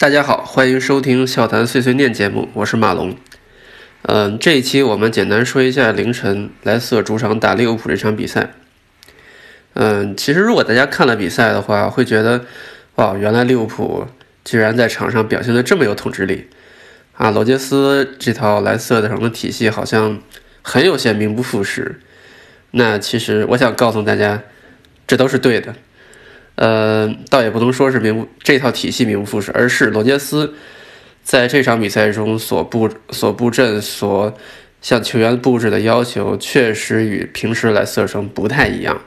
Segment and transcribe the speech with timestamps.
[0.00, 3.14] 大家好，欢迎收听笑谈碎碎念节目，我是马龙。
[4.00, 8.52] 嗯，这一期我们简单说一下凌晨莱斯特主场打利物浦这场比赛。
[9.74, 12.46] 嗯，其实如果大家看了比赛的话，会觉得，
[12.94, 14.06] 哇，原来利物浦
[14.42, 16.48] 居然在场上表现的这么有统治力
[17.18, 17.30] 啊！
[17.30, 20.18] 罗杰斯这套莱斯特城的体系好像
[20.62, 22.00] 很有些名不副实。
[22.70, 24.40] 那其实我想告诉大家，
[25.06, 25.74] 这都是对的。
[26.56, 30.54] 呃，倒也不能说是名这套体系名不副实，而是罗杰斯
[31.22, 34.36] 在这场比赛中所布所布阵、所
[34.82, 39.00] 向球员布置的要求，确实与平时莱斯特城不太一样。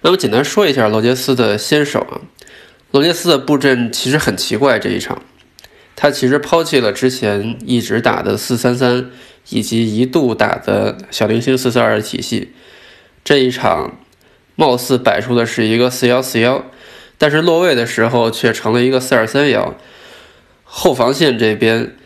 [0.00, 2.20] 那么简单说一下罗杰斯的先手啊，
[2.90, 5.20] 罗杰斯的布阵其实很奇怪，这一场
[5.94, 9.10] 他其实抛弃了之前一直打的四三三，
[9.50, 12.52] 以及一度打的小零星四四二的体系，
[13.22, 13.98] 这一场。
[14.54, 16.64] 貌似摆出的是一个四幺四幺，
[17.16, 19.74] 但是落位的时候却成了一个四二三幺。
[20.64, 21.96] 后防线这边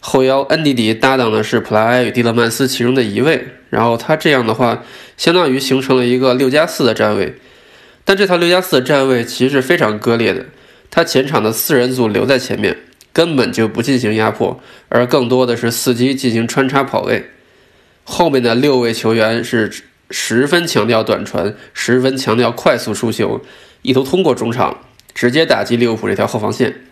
[0.00, 4.84] 后腰恩迪迪搭档的是普拉埃与蒂勒曼斯其中的一位，然后他这样的话
[5.16, 7.34] 相当于形成了一个六加四的站位。
[8.04, 10.46] 但这套六加四的站位其实是非常割裂的，
[10.90, 12.76] 他前场的四人组留在前面，
[13.12, 17.30] 根本就不进行压迫，而更多的是伺机进行穿插跑位。
[18.04, 19.72] 后面的六位球员是。
[20.10, 23.40] 十分强调短传，十分强调快速出球，
[23.82, 24.80] 意图通过中场
[25.14, 26.84] 直接打击利物浦这条后防线。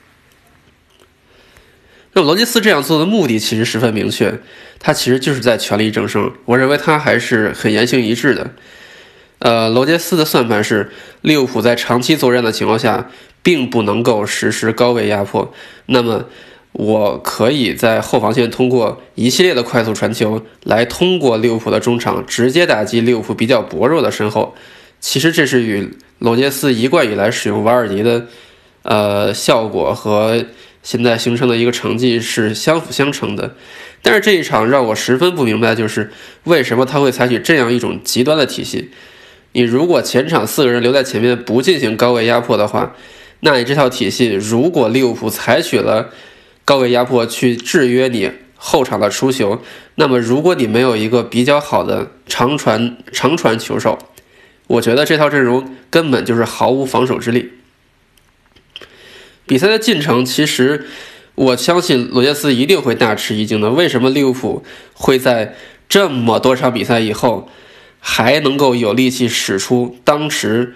[2.12, 4.40] 那么罗杰斯这样做的目的其实十分明确，
[4.78, 6.32] 他其实就是在全力争胜。
[6.44, 8.50] 我认为他还是很言行一致的。
[9.38, 10.90] 呃，罗杰斯的算盘是
[11.20, 13.10] 利物浦在长期作战的情况下，
[13.42, 15.52] 并不能够实施高位压迫。
[15.86, 16.26] 那么。
[16.74, 24.56] 我可以在后防线通过一系列的快速传球，来通过利物浦的中场直接打击利物浦比较薄弱的身后。
[24.98, 28.26] 其实这是与罗杰斯一贯以来使用瓦尔迪的，
[28.82, 30.44] 呃，效果和
[30.82, 33.54] 现在形成的一个成绩是相辅相成的。
[34.02, 36.10] 但是这一场让我十分不明白，就是
[36.42, 38.90] 为什么他会采取这样一种极端的体系。
[39.52, 42.96] 你如果前场四个人留在前面不进行高位压迫的话，
[43.40, 46.10] 那你这套体系如果利物浦采取了。
[46.64, 49.60] 高位压迫去制约你后场的出球，
[49.96, 53.98] 那么如果你没有一个比较好的长传长传球手，
[54.66, 57.52] 我觉得这套阵容根本就是毫无防守之力。
[59.46, 60.86] 比赛的进程，其实
[61.34, 63.70] 我相信罗杰斯一定会大吃一惊的。
[63.70, 64.64] 为什么利物浦
[64.94, 65.54] 会在
[65.86, 67.50] 这么多场比赛以后
[68.00, 70.74] 还能够有力气使出当时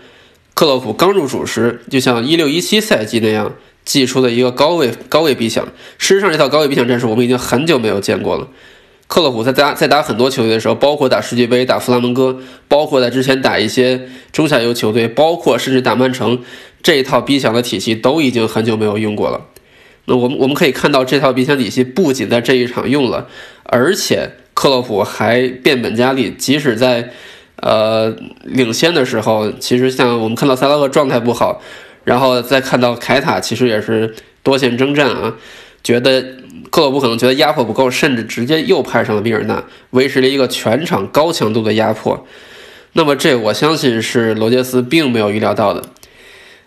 [0.53, 3.55] 克洛普刚入主时，就像一六一七赛季那样？
[3.89, 5.65] 祭出的一个高位高位逼抢，
[5.97, 8.47] 事实上这套高位逼抢战术我们已经很久没有见过了。
[9.07, 12.39] 克洛普在打在打很多球队的时候，包括打世界杯、打弗拉门戈，
[12.69, 16.41] 包括在之前打一些中下游球队，包括甚至打曼城，
[16.83, 19.47] 这一套逼抢的体系都已经很久没有用过了。
[20.05, 23.27] 那我们我们可以看到，这套逼抢体系不仅在这一场用了，
[23.63, 27.15] 而且克洛普还变本加厉，即使在
[27.63, 31.63] 呃领先的时候，其实像我们看到萨拉赫状态不好。
[32.09, 35.37] 然后再看到凯塔，其实也是多线征战啊，
[35.85, 36.23] 觉得
[36.71, 42.27] 克洛普可能觉得压迫不够，甚至直接又派上了米尔纳，维持了一个全场高强度的压迫。
[42.95, 45.83] 那么这我相信是罗杰斯并没有预料到的。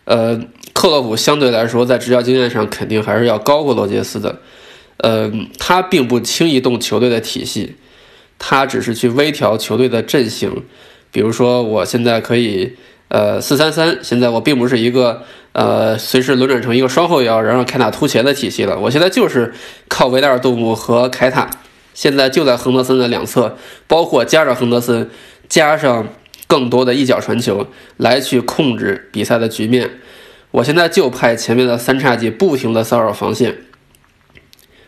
[0.05, 0.39] 呃，
[0.73, 4.39] 克洛普相对来说在执教经验上肯定还是要高过罗杰斯的。
[4.97, 7.77] 呃，他并不轻易动球队的体系，
[8.37, 10.61] 他只是去微调球队的阵型，
[11.11, 12.73] 比如说我现在可以。
[13.13, 18.79] 呃，四三三，现在我并不是一个呃随时轮转成一个双后腰，然后凯塔突前的体系了。
[18.79, 19.53] 我现在就是
[19.89, 21.49] 靠维达尔杜姆和凯塔，
[21.93, 25.09] 现在就在亨德森的两侧，包括加上亨德森，
[25.49, 26.07] 加上
[26.47, 27.67] 更多的一脚传球
[27.97, 29.89] 来去控制比赛的局面。
[30.51, 33.57] 我现在就派前面的三叉戟不停的骚扰防线。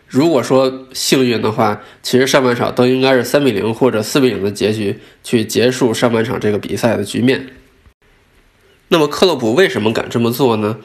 [0.08, 7.48] 如果说幸运的话，其实上半场都应该是三比零或者四比零的结局去结束上半场这个比赛的局面。
[8.94, 10.76] 那么克洛普为什么敢这么做呢？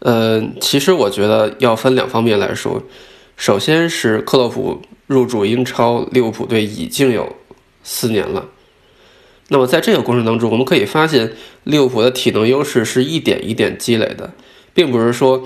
[0.00, 2.82] 呃，其实我觉得要分两方面来说。
[3.38, 7.34] 首先是克洛普入驻英超利物浦队已经有
[7.82, 8.50] 四年了。
[9.48, 11.32] 那么在这个过程当中，我们可以发现
[11.64, 14.34] 利物浦的体能优势是一点一点积累的，
[14.74, 15.42] 并不是说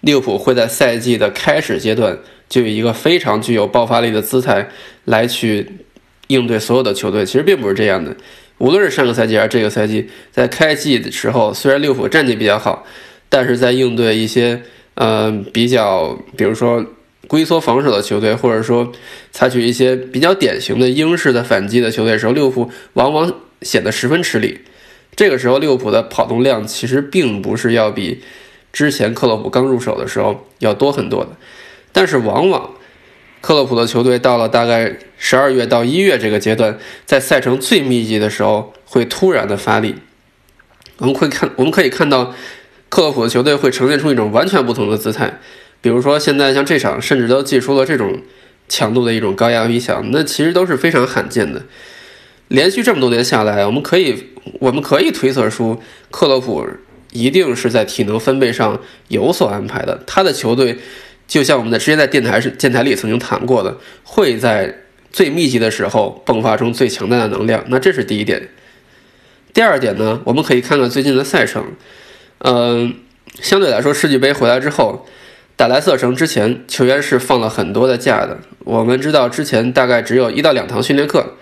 [0.00, 2.18] 利物浦会在赛季的开始阶段
[2.48, 4.68] 就以一个非常具有爆发力的姿态
[5.04, 5.84] 来去
[6.26, 7.24] 应对所有的球队。
[7.24, 8.16] 其实并不是这样的。
[8.58, 12.84] 无论是上个赛季还是这个赛季，在开季的时候，虽然利物浦战绩比较好，
[13.28, 14.62] 但是在应对一些
[14.94, 16.84] 呃比较，比如说
[17.26, 18.92] 龟缩防守的球队，或者说
[19.30, 23.32] 采取一些比较典型的英式的反击的球队的时候，利物浦往往
[23.62, 24.60] 显得十分吃力。
[25.14, 28.22] 这个时候，利物浦的跑动量其实并不是要比
[28.72, 31.30] 之前克洛普刚入手的时候要多很多的。
[31.92, 32.70] 但是往往
[33.40, 39.96] 克洛普的球队到了大概十二月到一月这个阶段，在赛程最密集的时候会突然的发力。
[40.98, 42.34] 我们会看，我们可以看到
[42.88, 45.38] 克洛普的球队会呈现出一种完全不同的姿态。
[45.80, 48.22] 比如说现在像这场，甚至都祭出了这种
[48.68, 51.64] 强度的一种高压逼抢，那其实都是非常罕见的。
[52.48, 54.28] 连续这么多年下来，我们可以
[54.60, 56.66] 我们可以推测出克洛普
[57.12, 60.02] 一定是在体能分配上有所安排的。
[60.06, 60.78] 他的球队。
[61.26, 64.74] 就像我们在之前在电台是电台里曾经谈过的，会在
[65.12, 67.64] 最密集的时候迸发出最强大的能量。
[67.68, 68.48] 那这是第一点。
[69.52, 71.64] 第二点呢，我们可以看看最近的赛程。
[72.38, 72.94] 嗯，
[73.40, 75.06] 相对来说，世俱杯回来之后，
[75.56, 78.38] 打莱瑟城之前，球员是放了很多的假的。
[78.60, 81.34] 我们知道之前大概只有一到两堂训练课，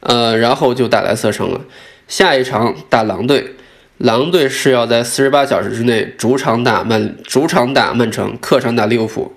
[0.00, 1.62] 呃，然后就打莱瑟城了。
[2.06, 3.54] 下一场打狼队。
[3.96, 9.32] 狼队是要在四十八小时之内主场打曼主场打曼城，客场打利物浦。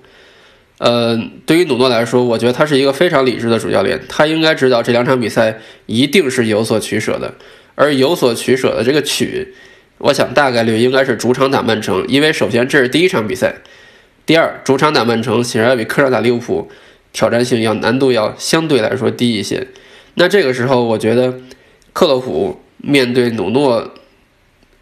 [0.84, 7.36] 呃，对于努诺来说，我觉得他是一个非常理智的主教练，他应该知道这两场比赛一定是有所取舍的。
[7.76, 9.54] 而有所取舍的这个取，
[10.00, 13.58] 我想大概率应该是主场打曼城，因为首先这是第一场比赛，
[14.26, 16.72] 第二主场打曼城显然要比客场打利物浦
[17.14, 19.68] 挑战性要难度要相对来说低一些。
[20.16, 21.36] 那这个时候，我觉得
[21.94, 23.92] 克洛普面对努诺。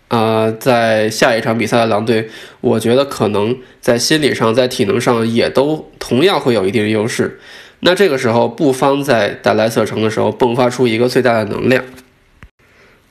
[0.10, 2.30] 啊，在下一场比赛的狼队，
[2.62, 7.40] 我觉得可能在心理上、在体能上也都同样会有一定的优势。
[7.82, 11.86] 那这个时候，布方在打莱瑟城的时候迸发出一个最大的能量。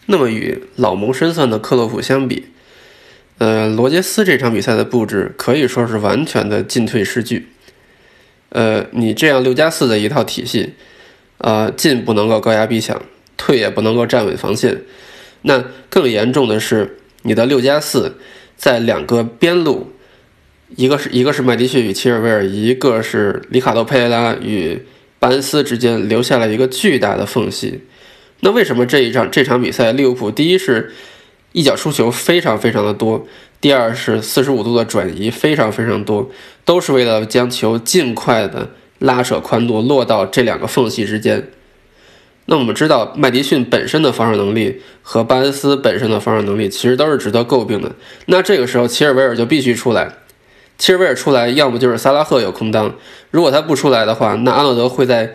[0.07, 2.47] 那么与老谋深算的克洛普相比，
[3.39, 7.49] 呃，罗杰斯这场比赛的布置可以说是完全的进退失据。
[8.49, 10.75] 呃，你这样六加四的一套体系，
[11.37, 13.01] 呃，进不能够高压逼抢，
[13.37, 14.83] 退也不能够站稳防线。
[15.43, 18.17] 那更严重的是，你的六加四
[18.57, 19.93] 在两个边路，
[20.77, 24.83] 一个是一个是麦迪逊与齐尔维尔，一个是里卡多佩雷拉与
[25.19, 27.83] 巴恩斯之间留下了一个巨大的缝隙。
[28.41, 30.93] 那为什么这一场这场比赛利物浦第一是
[31.53, 33.27] 一脚出球非常非常的多，
[33.61, 36.31] 第二是四十五度的转移非常非常多，
[36.65, 41.49] 都是为了将球尽快的拉扯宽度落到这两个缝隙之间。
[42.51, 47.93] 那我们知道，麦迪逊本身的防守能力和巴恩斯本身的防守能力其实都是值得诟病的。
[48.25, 50.15] 那这个时候，齐尔维尔就必须出来。
[50.79, 52.95] 齐尔维尔出来，要么就是萨拉赫有空当。
[53.31, 55.35] 如果他不出来的话，那阿诺德会在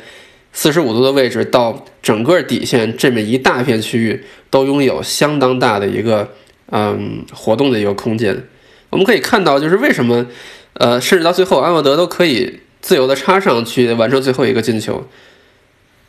[0.53, 6.29] 四十五度的位置到整个底线这么一大片区域都拥有相当大的一个
[6.71, 8.47] 嗯活动的一个空间。
[8.89, 10.25] 我们可以看到，就是为什么
[10.73, 15.07] 呃，甚至到最后，阿诺德都可以自由的插上去完成最后一个进球。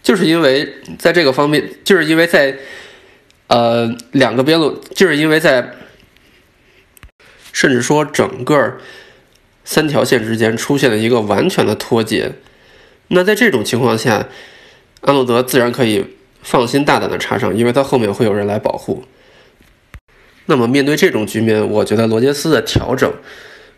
[0.04, 2.58] 就是因为在这个方面，就是因为在，
[3.46, 5.74] 呃，两个边路，就是因为在，
[7.54, 8.76] 甚至说整个
[9.64, 12.32] 三条线之间出现了一个完全的脱节。
[13.08, 14.28] 那在这种情况下，
[15.00, 16.04] 阿诺德自然可以
[16.42, 19.04] 放心大胆的插上，因为他后面会有人来保护。
[20.44, 23.10] 那么面对这种局面，我觉得罗杰斯的调整，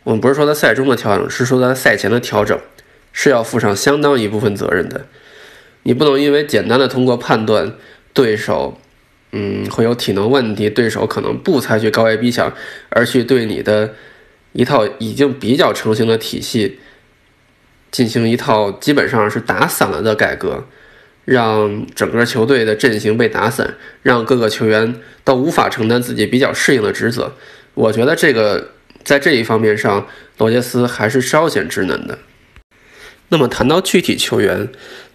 [0.03, 2.59] 我们不是说他赛中的调整，是说他赛前的调整，
[3.13, 5.07] 是要负上相当一部分责任的。
[5.87, 7.73] 你不能因为简单的通过判断
[8.13, 8.77] 对手，
[9.31, 12.53] 嗯，会有体能问题，对手可能不采取高位逼抢，
[12.89, 13.95] 而去对你的
[14.51, 16.81] 一套已经比较成型的体系
[17.93, 20.67] 进行一套基本上是打散了的改革，
[21.25, 27.33] 让整个球队的阵型被打散，让各个球员都无法承担自己比较适应的职责。
[27.75, 28.73] 我觉得这个
[29.05, 32.19] 在这一方面上，罗杰斯还是稍显稚嫩的。
[33.29, 34.69] 那么谈到具体球员。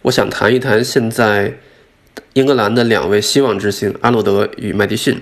[0.03, 1.59] 我想谈一谈现在
[2.33, 5.21] 英格兰的两位希望之星阿诺德与麦迪逊。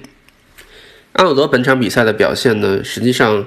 [1.13, 3.45] 阿诺德本场比赛的表现呢，实际上，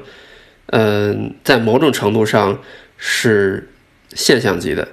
[0.67, 2.61] 嗯，在某种程度上
[2.99, 3.71] 是
[4.13, 4.89] 现象级的，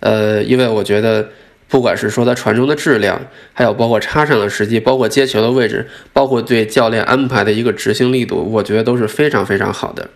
[0.00, 1.30] 呃，因为我觉得，
[1.68, 10.10] 不管是说他传中的质量，还有包括插上的时机，包括接球的位置，包括对教练安排的一个执行力度，我觉得都是非常非常好的。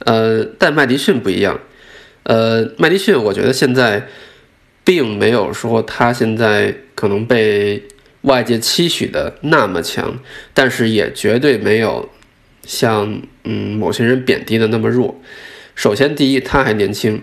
[0.00, 1.60] 呃，但麦迪逊不一样，
[2.24, 4.08] 呃，麦迪逊，我觉得现在。
[4.86, 7.82] 并没有说他现在可能被
[8.20, 10.18] 外界期许的那么强，
[10.52, 12.10] 但是也绝对没有
[12.66, 15.18] 像嗯某些人贬低的那么弱。
[15.74, 17.22] 首先，第一，他还年轻，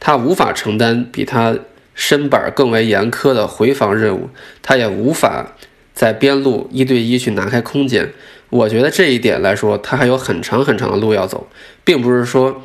[0.00, 1.56] 他无法承担比他
[1.94, 5.52] 身板更为严苛的回防任务，他也无法
[5.94, 8.12] 在边路一对一去拿开空间。
[8.50, 11.48] 我觉得这一点来说，他还有很长很长的路要走，
[11.84, 12.64] 并不是说。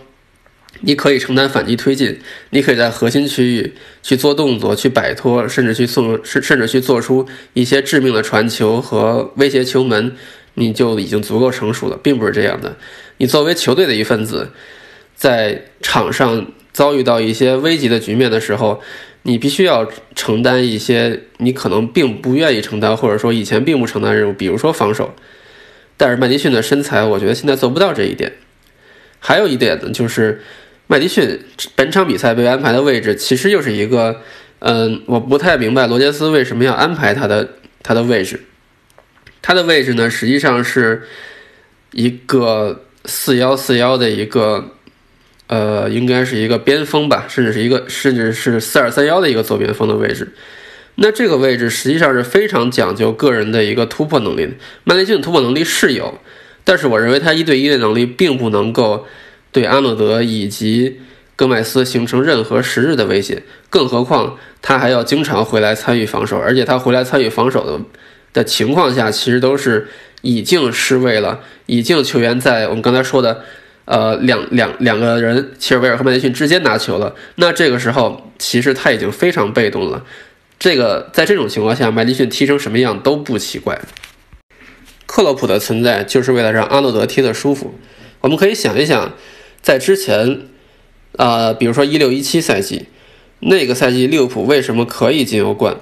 [0.81, 2.19] 你可以承担反击推进，
[2.50, 3.73] 你可以在核心区域
[4.03, 10.15] 去做动作、去摆脱，甚至去送甚甚至去做出一些致命的传球和威胁球门
[10.55, 12.77] 你就已经足够成熟了，并不是这样的。
[13.17, 14.50] 你作为球队的一份子，
[15.15, 18.81] 在场上遭遇到一些危急的局面的时候，
[19.23, 25.13] 你必须要承担一些你可能并不愿意承担，或者说以前并不承担任务，比如说防守。
[25.95, 28.33] 但是麦迪逊的身材，我觉得现在做不到这一点。
[29.19, 30.41] 还有一点呢，就是
[30.91, 31.39] 麦迪逊
[31.74, 34.19] 本场比赛被安排的位置，其实又是一个，
[34.60, 37.48] 嗯，我不太明白罗杰斯为什么要安排他的
[37.81, 38.41] 他的位置。
[39.41, 41.03] 他的位置呢，实际上是
[41.93, 44.71] 一个四幺四幺的一个，
[45.48, 50.33] 呃，应该是一个边锋吧，甚至是一个甚至是四二三幺的一个左边锋的位置。
[50.95, 54.51] 那这个位置实际上是非常讲究个人的一个突破能力的。
[54.83, 56.19] 麦迪逊突破能力是有，
[56.65, 59.07] 但是我认为他一对一的能力并不能够
[59.51, 61.00] 对阿诺德以及
[61.36, 63.43] 戈麦斯形成任何实质的威胁。
[63.70, 67.84] 更何况他还要经常回来参与防守，而且他回来参与防守的
[68.34, 69.88] 的情况下，其实都是
[70.22, 73.43] 已经失位了，已经球员在我们刚才说的，
[73.86, 77.15] 呃，两两两个人切尔维尔和麦迪逊之间拿球了。
[77.36, 80.03] 那这个时候，其实他已经非常被动了。
[80.60, 83.81] 这个在这种情况下，麦迪逊踢成什么样都不奇怪。
[85.08, 87.74] 克洛普的存在就是为了让阿诺德踢得舒服。
[88.22, 89.13] 我们可以想一想，
[89.61, 90.41] 在之前，
[91.17, 92.87] 呃，比如说一六一七赛季，
[93.39, 95.77] 那个赛季利物浦为什么可以进欧冠？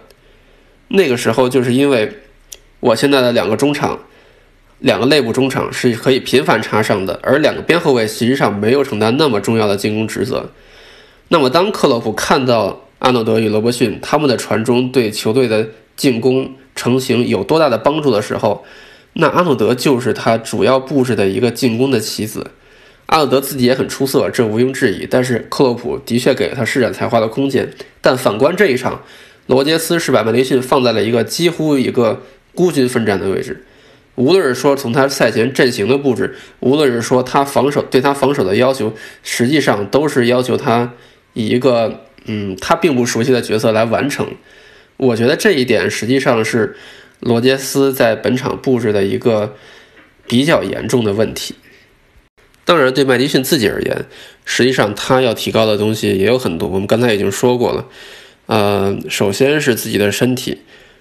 [0.90, 2.18] 那个时候就是因为
[2.80, 4.00] 我现在的两个中场，
[4.80, 10.52] 两个内部中场是可以频繁插上的，而两个边后卫实际上没有承担那么重要的进攻职责。
[11.30, 12.86] 那么当克洛普看到。
[13.00, 18.66] 阿诺德与罗伯逊他们的传中对球队的进攻成型有多大的帮助的时候，
[19.14, 22.52] 那阿诺德就是他主要布置的一个进攻的棋子。
[23.10, 25.08] 阿诺德自己也很出色，这毋庸置疑。
[25.10, 27.70] 但是克洛普的确给了他施展才华的空间。
[28.02, 29.04] 但反观这一场，
[29.48, 32.22] 罗杰斯是把麦迪逊放在了一个几乎一个
[32.54, 33.66] 孤军奋战的位置。
[34.16, 40.94] 无论是说从他赛前阵型的布置，无论是说他防守对他防守的要求，实际上都是要求他
[41.34, 42.02] 以一个。
[42.26, 44.28] 嗯，他并不熟悉的角色来完成，
[44.98, 46.76] 我觉得这一点实际上是
[47.22, 49.56] 罗杰斯在本场布置的一个
[50.28, 51.56] 比较严重的问题。
[52.70, 54.06] 当然，对麦迪逊自己而言，
[54.46, 56.70] 实际上他要提高的东西也有很多。
[56.70, 57.84] 我们刚才已经说过了，
[58.46, 60.60] 呃，首先是自己的身体，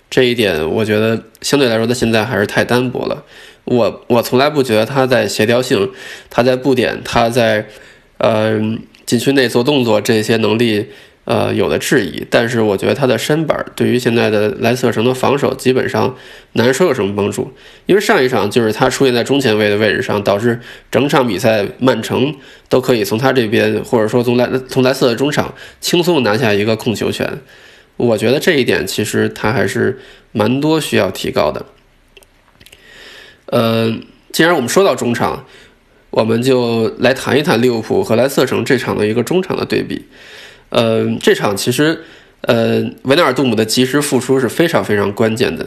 [0.09, 3.23] 这一点我觉得相对来说他现在还是太单薄了。
[3.65, 5.91] 我我从来不觉得他在协调性，
[6.31, 7.67] 他在布点，他在
[8.17, 8.59] 呃
[9.05, 10.87] 禁区内做动作这些能力。
[11.31, 16.17] 呃，有的质疑，但是我觉得他的身板对于现在的莱斯特城的防守基本上
[16.55, 17.53] 难说有什么帮助，
[17.85, 20.59] 因为上一场就是他出现在中前卫的位置上，导致
[20.91, 22.35] 整场比赛曼城
[22.71, 27.41] 都可以从他这边或者说从莱从莱斯特中场轻松拿下一个控球权。
[27.99, 29.99] 我觉得这一点其实他还是
[30.33, 31.67] 蛮多需要提高的。
[33.45, 33.99] 呃，
[34.33, 35.45] 既然我们说到中场，
[36.09, 40.07] 我们就来谈一谈利物浦和莱斯特城这场的一个中场的对比。
[40.71, 42.01] 呃，这场其实，
[42.43, 45.67] 呃，维纳尔杜姆的及时复出是非常非常关键的，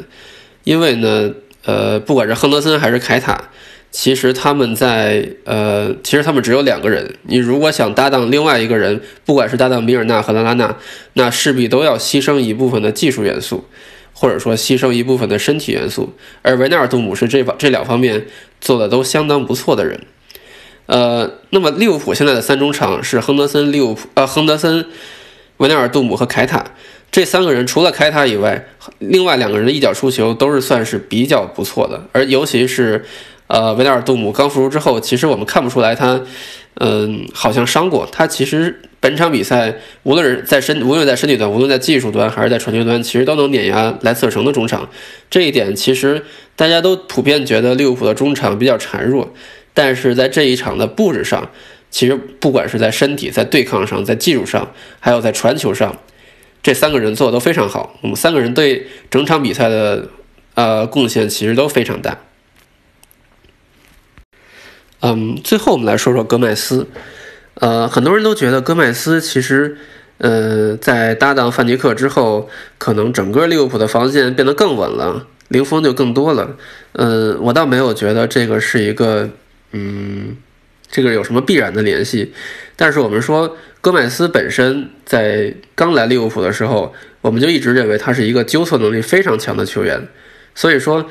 [0.63, 1.31] 因为呢，
[1.65, 3.50] 呃，不管是亨德森还是凯塔，
[3.89, 7.15] 其实他们在，呃，其实他们只有两个人。
[7.24, 10.77] 你如果想搭档另外一个人，不管是搭档米尔纳和拉拉纳，
[11.13, 13.65] 那势必都要牺牲一部分的技术元素，
[14.13, 16.13] 或者说牺牲一部分的身体元素。
[16.41, 18.27] 而维纳尔杜姆是这方这两方面
[18.62, 20.00] 做的都相当不错的人。
[20.91, 24.86] 呃，那么利物浦现在的三中场是亨德森、利物浦呃亨德森、
[25.55, 26.65] 维纳尔杜姆和凯塔
[27.10, 28.65] 这三个人，除了凯塔以外，
[29.00, 32.03] 另外两个人的一脚出球都是算是比较不错的。
[32.12, 33.05] 而尤其是
[33.48, 36.19] 呃维纳尔杜姆刚复出之后，其实我们看不出来他
[36.81, 38.05] 嗯好像伤过。
[38.12, 44.89] 他其实本场比赛无论是在身无论在身体端，无论在技术端还是在传球端，其实都能碾压莱斯特城的中场。
[45.29, 46.25] 这一点其实
[46.57, 49.31] 大家都普遍觉得利物浦的中场比较孱弱。
[49.83, 51.50] 但是在这一场的布置上，
[51.89, 55.97] 其实不管是在身体、在对抗上、在技术上，还有在传球上，
[56.61, 57.97] 这三个人做的都非常好。
[58.03, 60.07] 我们三个人对整场比赛的
[60.53, 62.19] 呃贡献其实都非常大。
[65.00, 66.88] 嗯，最后我们来说说戈麦斯。
[67.55, 69.77] 呃，很多人都觉得戈麦斯其实
[70.19, 72.47] 呃在搭档范迪克之后，
[72.77, 76.55] 可能整个利物浦的防线变得更稳了，零封就更多了。
[76.91, 79.31] 呃，我倒没有觉得这个是一个。
[79.71, 80.37] 嗯，
[80.89, 82.33] 这个有什么必然的联系？
[82.75, 90.07] 但是我们说，戈麦斯本身在刚来利物浦的时候，我们就一直认为他是一个纠错能力非常强的球员。
[90.53, 91.09] 所以说，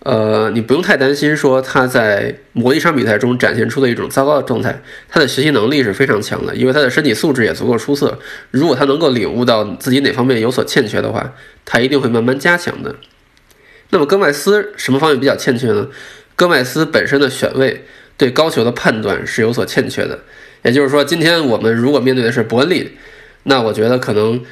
[0.00, 4.82] 呃，你不用太担心说他在某一场比赛中展现出的一种糟糕的状态。
[5.08, 8.18] 他的学习能力是非常强的，因为他的身体素质也足够出色。
[8.50, 11.32] 如果他能够领悟到自己哪方面有所欠缺的话，
[11.64, 12.96] 他一定会慢慢加强的。
[13.90, 15.88] 那么戈麦斯什么方面比较欠缺呢？
[16.36, 17.84] 戈麦斯本身的选位
[18.16, 20.20] 对高球的判断是有所欠缺的。
[20.62, 22.92] 也就是说，今天我们如果面对的是伯恩利，
[23.42, 24.42] 那我觉得可能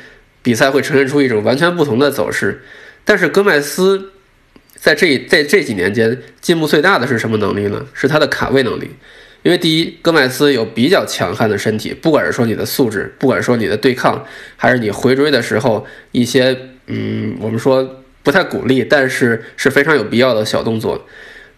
[0.43, 2.63] 比赛会呈现出一种完全不同的走势。
[3.05, 4.13] 但是戈麦斯
[4.75, 7.87] 在这在这几年间进步最大的是什么能力呢？
[7.95, 8.91] 是他的卡位能力。
[9.43, 14.25] 因为第一，戈麦斯有比较强悍的身体，不管是说你的素质，不管说你的对抗，
[14.57, 21.09] 还是你回追的时候一些嗯，我们说不太鼓励，但是是非常有必要的小动作。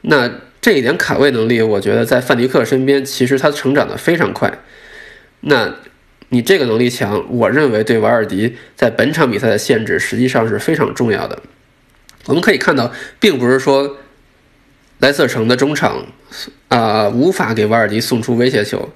[0.06, 0.30] 那
[0.60, 4.58] 这一点卡位能力，我觉得在范迪克身边，其实他成长的非常快。
[5.40, 5.76] 那
[6.28, 11.42] 你这个能力强，我认为对瓦尔迪在本场比赛的限制实际上是非常重要的。
[12.26, 13.96] 我们可以看到，并不是说
[14.98, 16.06] 莱瑟城的中场
[16.68, 18.90] 啊无法给瓦尔迪送出威胁球。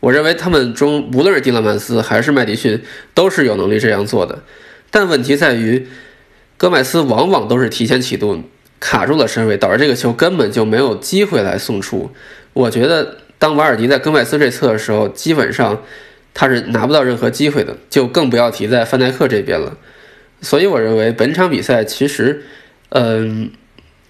[0.00, 2.82] 我认为他们中无论是蒂勒曼斯还是麦迪逊
[3.14, 4.44] 都是有能力这样做的。
[4.90, 5.86] 但问题在于，
[6.56, 8.44] 戈麦斯往往都是提前启动。
[8.80, 12.10] 卡住了身位，导致这个球根本就没有机会来送出。
[12.52, 15.82] 我觉得，当瓦尔迪在戈麦斯这侧的时候，基本上
[16.34, 19.76] 他是拿不到任何机会的，就更不要提在范戴克这边了。
[20.40, 22.42] 所以，我认为本场比赛其实，
[22.90, 23.50] 嗯，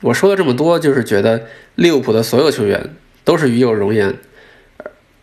[0.03, 2.95] 我说了这么多，就是觉得利物浦的所有球员
[3.25, 4.15] 都是与有容颜，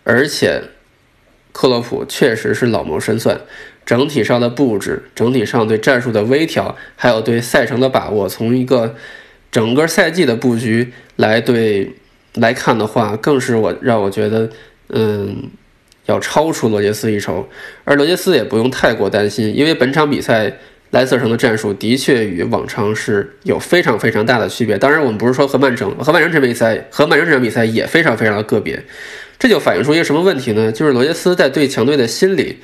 [0.03, 0.63] 而且
[1.51, 3.41] 克洛普确实是老谋深算，
[3.85, 8.95] 整体上的布置、整体上对战术的微调，还有对赛程的把握，从一个。
[9.55, 11.93] 整个赛季的布局来对
[12.33, 14.49] 来看的话，更是我让我觉得，
[14.89, 15.49] 嗯，
[16.07, 17.47] 要超出罗杰斯一筹。
[17.85, 20.57] 而罗杰斯也不用太过担心，因为本场比赛
[20.89, 24.77] 莱斯特城的战术的确与往常是有非常非常大的区别。
[24.77, 28.83] 当然，我们不是说和曼城和曼城这场比赛和曼城这场比赛也非常非常的个别。
[29.39, 30.69] 这就反映出一个什么问题呢？
[30.69, 32.57] 就是罗杰斯在对强队的心理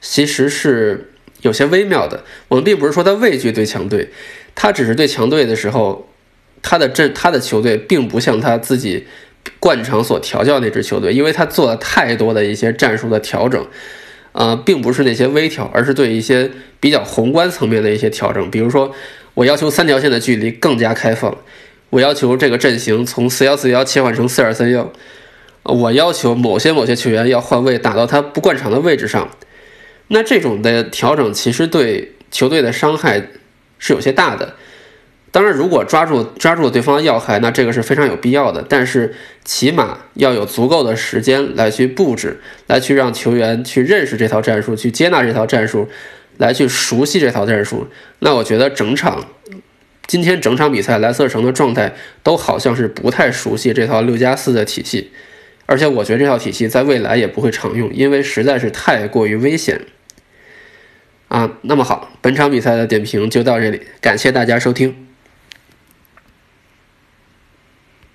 [0.00, 2.24] 其实是有些微妙的。
[2.48, 4.08] 我们并不是说他畏惧对强队，
[4.56, 6.08] 他只是对强队的时候。
[6.62, 9.06] 他的阵，他的球队并不像他自己
[9.58, 13.66] 惯常所调教那支球队，因为他做了太多的一些战术的调整，
[14.32, 18.50] 呃，并不是那些微调，而是对一些比较宏观层面的一些调整。
[18.50, 18.94] 比如说，
[19.34, 21.36] 我要求三条线的距离更加开放，
[21.90, 24.92] 我要求这个阵型从四幺四幺切换成四二三幺，
[25.64, 29.28] 我要求某些某些球员要换位打到他不惯常的位置上。
[30.08, 33.28] 那这种的调整其实对球队的伤害
[33.78, 34.54] 是有些大的。
[35.32, 38.62] 当然，如果抓住抓住对方的要害，那这个是非常有必要的。
[38.68, 39.14] 但是，
[39.46, 45.88] 起码要有足够的时间来去布置，来去让球员去认识这套战术，去接纳这套战术，
[46.36, 47.86] 来去熟悉这套战术。
[48.18, 49.24] 那我觉得整场
[50.06, 55.12] 今天整场比赛，莱斯特城的状态都好像是不太熟悉这套六加四的体系，
[55.64, 59.80] 而且我觉得这套体系在未来也不会常用，因为实在是太过于危险。
[61.28, 65.08] 啊，那么好，本场比赛的点评就到这里，感谢大家收听。